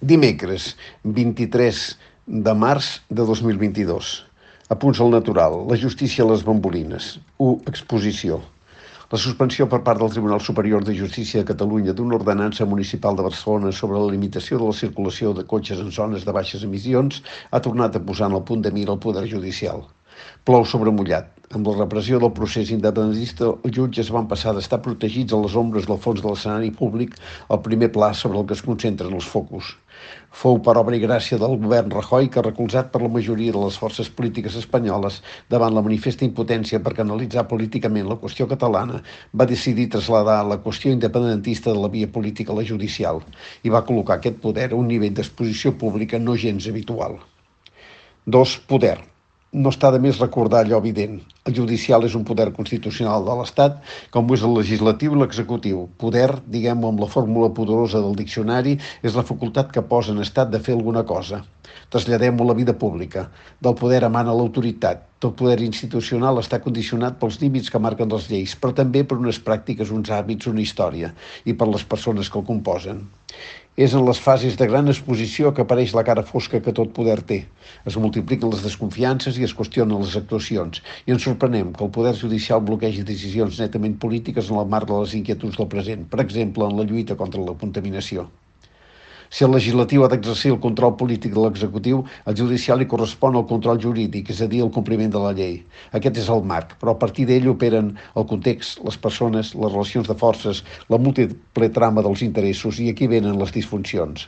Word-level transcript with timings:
Dimecres, 0.00 0.76
23 1.02 1.98
de 2.26 2.52
març 2.54 3.00
de 3.10 3.24
2022. 3.26 4.10
Apunts 4.70 5.00
al 5.02 5.10
natural. 5.10 5.56
La 5.66 5.74
justícia 5.74 6.22
a 6.22 6.28
les 6.30 6.44
bambolines. 6.46 7.18
1. 7.42 7.64
Exposició. 7.66 8.38
La 9.10 9.18
suspensió 9.18 9.66
per 9.66 9.80
part 9.82 9.98
del 9.98 10.12
Tribunal 10.14 10.38
Superior 10.38 10.86
de 10.86 10.94
Justícia 10.94 11.42
de 11.42 11.48
Catalunya 11.48 11.96
d'una 11.98 12.14
ordenança 12.14 12.64
municipal 12.64 13.18
de 13.18 13.26
Barcelona 13.26 13.74
sobre 13.74 13.98
la 13.98 14.12
limitació 14.12 14.60
de 14.62 14.70
la 14.70 14.78
circulació 14.82 15.34
de 15.34 15.42
cotxes 15.42 15.82
en 15.82 15.90
zones 15.90 16.22
de 16.22 16.36
baixes 16.36 16.62
emissions 16.62 17.18
ha 17.50 17.58
tornat 17.58 17.98
a 17.98 18.04
posar 18.04 18.30
en 18.30 18.38
el 18.38 18.46
punt 18.46 18.62
de 18.62 18.70
mira 18.70 18.94
el 18.94 19.02
Poder 19.02 19.26
Judicial. 19.26 19.82
Plou 20.46 20.62
sobre 20.62 20.94
mullat. 20.94 21.37
Amb 21.56 21.64
la 21.64 21.72
repressió 21.78 22.18
del 22.20 22.32
procés 22.36 22.68
independentista, 22.74 23.46
els 23.64 23.72
jutges 23.72 24.10
van 24.12 24.26
passar 24.28 24.52
d'estar 24.52 24.82
protegits 24.84 25.32
a 25.32 25.38
les 25.40 25.54
ombres 25.56 25.86
del 25.88 25.96
fons 26.04 26.20
de 26.20 26.28
l'escenari 26.28 26.68
públic 26.80 27.14
al 27.48 27.62
primer 27.64 27.88
pla 27.94 28.10
sobre 28.12 28.36
el 28.40 28.44
que 28.50 28.52
es 28.58 28.62
concentren 28.66 29.14
els 29.16 29.28
focus. 29.34 29.70
Fou 30.42 30.60
per 30.66 30.74
obra 30.82 30.98
i 30.98 31.00
gràcia 31.06 31.40
del 31.40 31.56
govern 31.64 31.96
Rajoy 31.96 32.28
que, 32.34 32.44
recolzat 32.44 32.92
per 32.92 33.00
la 33.00 33.10
majoria 33.16 33.56
de 33.56 33.64
les 33.64 33.80
forces 33.80 34.12
polítiques 34.20 34.60
espanyoles 34.60 35.22
davant 35.48 35.72
la 35.72 35.86
manifesta 35.88 36.28
impotència 36.28 36.82
per 36.84 36.92
canalitzar 37.00 37.48
políticament 37.48 38.12
la 38.12 38.20
qüestió 38.20 38.44
catalana, 38.52 39.00
va 39.32 39.48
decidir 39.48 39.88
traslladar 39.96 40.42
la 40.52 40.60
qüestió 40.68 40.92
independentista 40.92 41.72
de 41.72 41.80
la 41.80 41.94
via 41.98 42.12
política 42.12 42.52
a 42.52 42.60
la 42.60 42.68
judicial 42.74 43.24
i 43.64 43.72
va 43.72 43.86
col·locar 43.88 44.20
aquest 44.20 44.42
poder 44.44 44.74
a 44.74 44.76
un 44.76 44.92
nivell 44.92 45.16
d'exposició 45.16 45.78
pública 45.80 46.20
no 46.20 46.36
gens 46.36 46.68
habitual. 46.68 47.22
2. 48.26 48.60
Poder 48.68 48.98
no 49.52 49.70
està 49.72 49.88
de 49.90 49.98
més 50.04 50.18
recordar 50.20 50.60
allò 50.64 50.76
evident. 50.82 51.22
El 51.48 51.54
judicial 51.56 52.04
és 52.04 52.14
un 52.18 52.24
poder 52.28 52.50
constitucional 52.56 53.22
de 53.24 53.34
l'Estat, 53.38 53.78
com 54.12 54.26
ho 54.28 54.36
és 54.36 54.42
el 54.44 54.52
legislatiu 54.58 55.14
i 55.14 55.20
l'executiu. 55.22 55.86
Poder, 56.02 56.26
diguem-ho 56.54 56.90
amb 56.90 57.00
la 57.00 57.08
fórmula 57.14 57.48
poderosa 57.58 58.02
del 58.04 58.18
diccionari, 58.18 58.74
és 59.00 59.16
la 59.16 59.24
facultat 59.30 59.70
que 59.72 59.86
posa 59.92 60.12
en 60.12 60.20
estat 60.24 60.50
de 60.52 60.60
fer 60.66 60.74
alguna 60.76 61.06
cosa. 61.08 61.40
Traslladem-ho 61.94 62.44
a 62.44 62.48
la 62.50 62.56
vida 62.58 62.74
pública. 62.82 63.22
Del 63.64 63.78
poder 63.80 64.02
emana 64.10 64.34
l'autoritat. 64.36 65.06
Tot 65.24 65.38
poder 65.38 65.62
institucional 65.64 66.42
està 66.42 66.58
condicionat 66.66 67.16
pels 67.22 67.40
límits 67.40 67.72
que 67.72 67.80
marquen 67.86 68.12
les 68.12 68.28
lleis, 68.28 68.52
però 68.60 68.76
també 68.82 69.06
per 69.08 69.16
unes 69.22 69.40
pràctiques, 69.48 69.94
uns 70.00 70.12
hàbits, 70.12 70.52
una 70.52 70.60
història, 70.66 71.14
i 71.48 71.56
per 71.56 71.70
les 71.72 71.88
persones 71.94 72.28
que 72.28 72.38
el 72.42 72.46
composen. 72.52 73.06
És 73.78 73.92
en 73.94 74.02
les 74.02 74.18
fases 74.18 74.56
de 74.58 74.66
gran 74.66 74.90
exposició 74.90 75.52
que 75.54 75.62
apareix 75.62 75.92
la 75.94 76.02
cara 76.06 76.24
fosca 76.26 76.58
que 76.62 76.72
tot 76.74 76.88
poder 76.96 77.20
té. 77.26 77.36
Es 77.86 77.96
multipliquen 78.04 78.50
les 78.50 78.64
desconfiances 78.64 79.38
i 79.38 79.46
es 79.46 79.54
qüestionen 79.54 80.02
les 80.02 80.16
actuacions. 80.18 80.80
I 81.06 81.14
ens 81.14 81.26
sorprenem 81.38 81.72
que 81.72 81.84
el 81.84 81.90
poder 81.90 82.16
judicial 82.18 82.60
bloquegi 82.60 83.04
decisions 83.06 83.60
netament 83.60 83.94
polítiques 84.02 84.50
en 84.50 84.56
el 84.58 84.66
marc 84.66 84.88
de 84.88 84.96
les 84.98 85.14
inquietuds 85.14 85.56
del 85.56 85.68
present, 85.70 86.04
per 86.10 86.20
exemple, 86.20 86.66
en 86.66 86.76
la 86.76 86.84
lluita 86.84 87.14
contra 87.14 87.40
la 87.40 87.54
contaminació. 87.60 88.24
Si 89.30 89.44
el 89.44 89.52
legislatiu 89.52 90.02
ha 90.02 90.08
d'exercir 90.10 90.50
el 90.50 90.58
control 90.58 90.96
polític 90.96 91.34
de 91.34 91.44
l'executiu, 91.44 92.00
al 92.24 92.34
judicial 92.34 92.80
li 92.80 92.88
correspon 92.90 93.36
el 93.36 93.46
control 93.46 93.78
jurídic, 93.78 94.32
és 94.34 94.40
a 94.42 94.48
dir, 94.48 94.64
el 94.64 94.72
compliment 94.72 95.12
de 95.14 95.22
la 95.22 95.34
llei. 95.36 95.60
Aquest 95.92 96.18
és 96.24 96.32
el 96.32 96.42
marc, 96.42 96.74
però 96.80 96.96
a 96.96 96.98
partir 97.04 97.28
d'ell 97.28 97.46
operen 97.52 97.92
el 98.16 98.26
context, 98.26 98.82
les 98.88 98.98
persones, 98.98 99.54
les 99.54 99.72
relacions 99.76 100.08
de 100.08 100.18
forces, 100.18 100.64
la 100.88 100.98
múltiple 100.98 101.70
trama 101.70 102.02
dels 102.02 102.24
interessos 102.26 102.80
i 102.80 102.90
aquí 102.90 103.06
venen 103.06 103.38
les 103.38 103.54
disfuncions. 103.54 104.26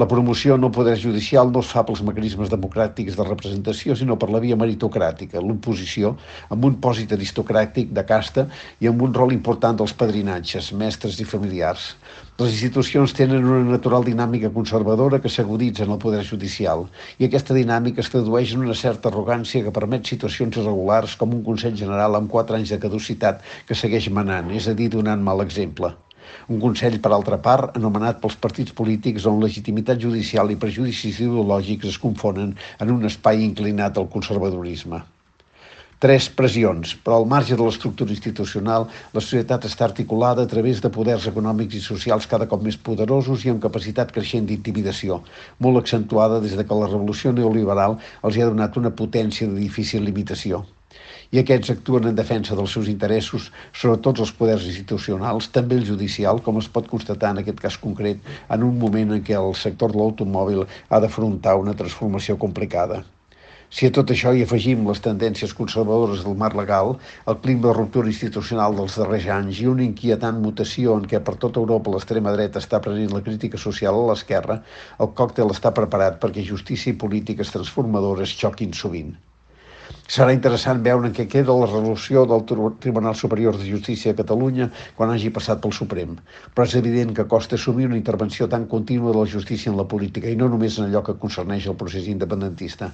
La 0.00 0.06
promoció 0.06 0.56
no 0.56 0.68
poder 0.72 0.94
judicial 1.02 1.50
no 1.52 1.60
es 1.64 1.70
fa 1.74 1.82
pels 1.86 2.00
mecanismes 2.06 2.50
democràtics 2.52 3.16
de 3.18 3.24
representació, 3.26 3.96
sinó 3.98 4.14
per 4.22 4.28
la 4.30 4.40
via 4.44 4.56
meritocràtica, 4.60 5.42
l'oposició, 5.42 6.12
amb 6.54 6.64
un 6.68 6.76
pòsit 6.84 7.12
aristocràtic 7.16 7.90
de 7.96 8.04
casta 8.06 8.46
i 8.80 8.88
amb 8.90 9.02
un 9.06 9.16
rol 9.18 9.34
important 9.34 9.80
dels 9.80 9.92
padrinatges, 10.02 10.70
mestres 10.82 11.18
i 11.20 11.26
familiars. 11.32 11.88
Les 12.40 12.54
institucions 12.54 13.12
tenen 13.18 13.44
una 13.44 13.74
natural 13.74 14.06
dinàmica 14.06 14.52
conservadora 14.54 15.20
que 15.20 15.32
s'aguditza 15.34 15.84
en 15.84 15.96
el 15.96 16.00
poder 16.04 16.22
judicial 16.28 16.86
i 17.18 17.26
aquesta 17.26 17.56
dinàmica 17.58 18.00
es 18.04 18.12
tradueix 18.14 18.54
en 18.54 18.62
una 18.68 18.78
certa 18.84 19.10
arrogància 19.10 19.66
que 19.66 19.74
permet 19.80 20.06
situacions 20.08 20.62
irregulars 20.62 21.18
com 21.20 21.34
un 21.36 21.42
Consell 21.50 21.76
General 21.82 22.16
amb 22.16 22.30
quatre 22.30 22.56
anys 22.56 22.72
de 22.72 22.80
caducitat 22.86 23.42
que 23.66 23.76
segueix 23.82 24.08
manant, 24.08 24.54
és 24.54 24.70
a 24.70 24.76
dir, 24.78 24.88
donant 24.94 25.20
mal 25.20 25.44
exemple. 25.44 25.92
Un 26.48 26.58
Consell, 26.64 26.98
per 27.04 27.12
altra 27.14 27.38
part, 27.46 27.76
anomenat 27.80 28.20
pels 28.22 28.36
partits 28.44 28.74
polítics 28.80 29.28
on 29.30 29.40
legitimitat 29.44 30.02
judicial 30.02 30.50
i 30.50 30.58
prejudicis 30.64 31.22
ideològics 31.22 31.92
es 31.92 32.02
confonen 32.02 32.56
en 32.78 32.92
un 32.96 33.08
espai 33.12 33.42
inclinat 33.46 33.98
al 33.98 34.08
conservadorisme. 34.16 35.02
Tres 36.00 36.30
pressions, 36.32 36.94
però 37.04 37.18
al 37.20 37.26
marge 37.28 37.56
de 37.60 37.64
l'estructura 37.66 38.14
institucional, 38.14 38.86
la 39.16 39.20
societat 39.20 39.66
està 39.68 39.84
articulada 39.84 40.46
a 40.48 40.50
través 40.54 40.80
de 40.80 40.92
poders 40.94 41.28
econòmics 41.28 41.76
i 41.76 41.82
socials 41.84 42.30
cada 42.32 42.48
cop 42.48 42.64
més 42.64 42.80
poderosos 42.88 43.44
i 43.44 43.52
amb 43.52 43.60
capacitat 43.66 44.16
creixent 44.16 44.48
d'intimidació, 44.48 45.20
molt 45.60 45.84
accentuada 45.84 46.40
des 46.40 46.56
de 46.56 46.64
que 46.64 46.82
la 46.82 46.88
revolució 46.88 47.36
neoliberal 47.36 48.00
els 48.24 48.36
hi 48.36 48.42
ha 48.42 48.52
donat 48.54 48.80
una 48.80 48.96
potència 49.04 49.52
de 49.52 49.60
difícil 49.60 50.08
limitació 50.08 50.64
i 51.30 51.38
aquests 51.40 51.70
actuen 51.74 52.08
en 52.10 52.16
defensa 52.18 52.56
dels 52.58 52.72
seus 52.76 52.88
interessos 52.92 53.50
sobre 53.82 54.00
tots 54.06 54.24
els 54.24 54.32
poders 54.38 54.66
institucionals, 54.72 55.50
també 55.56 55.78
el 55.78 55.86
judicial, 55.92 56.42
com 56.46 56.58
es 56.62 56.68
pot 56.78 56.90
constatar 56.90 57.30
en 57.34 57.44
aquest 57.44 57.62
cas 57.66 57.78
concret, 57.84 58.26
en 58.56 58.66
un 58.66 58.82
moment 58.82 59.14
en 59.14 59.22
què 59.28 59.38
el 59.38 59.54
sector 59.62 59.94
de 59.94 60.02
l'automòbil 60.02 60.66
ha 60.66 61.00
d'afrontar 61.04 61.54
una 61.62 61.76
transformació 61.78 62.38
complicada. 62.44 63.04
Si 63.78 63.86
a 63.86 63.92
tot 63.96 64.10
això 64.10 64.32
hi 64.34 64.40
afegim 64.42 64.80
les 64.88 65.02
tendències 65.04 65.52
conservadores 65.54 66.24
del 66.26 66.34
marc 66.42 66.56
legal, 66.58 66.96
el 67.32 67.38
clima 67.44 67.68
de 67.68 67.74
ruptura 67.76 68.10
institucional 68.10 68.74
dels 68.80 68.98
darrers 68.98 69.28
anys 69.36 69.62
i 69.62 69.68
una 69.70 69.86
inquietant 69.86 70.42
mutació 70.48 70.98
en 70.98 71.06
què 71.12 71.22
per 71.28 71.36
tota 71.46 71.62
Europa 71.62 71.94
l'extrema 71.94 72.34
dreta 72.34 72.58
està 72.64 72.82
prenent 72.82 73.14
la 73.14 73.22
crítica 73.30 73.64
social 73.68 74.02
a 74.02 74.04
l'esquerra, 74.10 74.58
el 74.98 75.14
còctel 75.22 75.54
està 75.54 75.70
preparat 75.80 76.18
perquè 76.26 76.50
justícia 76.52 76.90
i 76.90 77.00
polítiques 77.06 77.54
transformadores 77.54 78.34
xoquin 78.42 78.74
sovint. 78.84 79.14
Serà 80.10 80.32
interessant 80.34 80.80
veure 80.82 81.06
en 81.06 81.12
què 81.14 81.24
queda 81.30 81.54
la 81.54 81.66
resolució 81.68 82.24
del 82.26 82.40
Tribunal 82.84 83.14
Superior 83.18 83.54
de 83.58 83.66
Justícia 83.68 84.10
de 84.10 84.18
Catalunya 84.20 84.66
quan 84.96 85.12
hagi 85.12 85.28
passat 85.36 85.60
pel 85.62 85.74
Suprem. 85.76 86.16
Però 86.54 86.64
és 86.66 86.72
evident 86.78 87.12
que 87.14 87.24
costa 87.30 87.54
assumir 87.54 87.84
una 87.86 87.98
intervenció 87.98 88.48
tan 88.50 88.64
contínua 88.72 89.12
de 89.12 89.20
la 89.20 89.28
justícia 89.34 89.70
en 89.70 89.76
la 89.78 89.84
política 89.92 90.26
i 90.26 90.38
no 90.40 90.48
només 90.50 90.78
en 90.80 90.88
allò 90.88 91.04
que 91.06 91.14
concerneix 91.20 91.68
el 91.70 91.76
procés 91.82 92.08
independentista. 92.10 92.88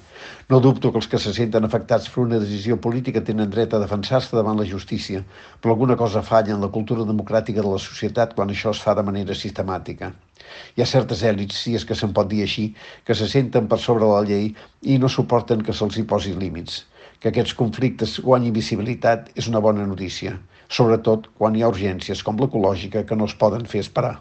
No 0.53 0.59
dubto 0.67 0.91
que 0.93 1.01
els 1.01 1.09
que 1.09 1.21
se 1.25 1.33
senten 1.33 1.65
afectats 1.65 2.11
per 2.13 2.21
una 2.27 2.41
decisió 2.43 2.77
política 2.87 3.23
tenen 3.25 3.49
dret 3.55 3.73
a 3.73 3.81
defensar-se 3.81 4.37
davant 4.37 4.61
la 4.61 4.67
justícia, 4.69 5.23
però 5.63 5.73
alguna 5.73 5.97
cosa 5.97 6.21
falla 6.21 6.53
en 6.53 6.61
la 6.61 6.69
cultura 6.75 7.07
democràtica 7.09 7.65
de 7.65 7.73
la 7.73 7.81
societat 7.87 8.35
quan 8.37 8.53
això 8.53 8.75
es 8.77 8.83
fa 8.85 8.93
de 8.99 9.07
manera 9.07 9.39
sistemàtica. 9.45 10.11
Hi 10.77 10.85
ha 10.85 10.91
certes 10.91 11.25
èlits, 11.25 11.65
si 11.65 11.73
és 11.81 11.89
que 11.89 11.97
se'n 11.97 12.13
pot 12.13 12.29
dir 12.29 12.43
així, 12.45 12.67
que 13.09 13.17
se 13.17 13.31
senten 13.37 13.73
per 13.73 13.81
sobre 13.87 14.05
la 14.13 14.21
llei 14.29 14.53
i 14.83 14.99
no 15.01 15.09
suporten 15.09 15.65
que 15.65 15.73
se'ls 15.73 15.97
hi 15.97 16.05
posi 16.13 16.37
límits 16.37 16.85
que 17.21 17.33
aquests 17.33 17.57
conflictes 17.59 18.19
guanyin 18.27 18.55
visibilitat 18.55 19.33
és 19.43 19.49
una 19.51 19.63
bona 19.65 19.87
notícia, 19.91 20.37
sobretot 20.79 21.27
quan 21.41 21.57
hi 21.57 21.65
ha 21.65 21.73
urgències 21.73 22.23
com 22.23 22.39
l'ecològica 22.39 23.03
que 23.09 23.19
no 23.19 23.27
es 23.31 23.35
poden 23.43 23.67
fer 23.73 23.83
esperar. 23.85 24.15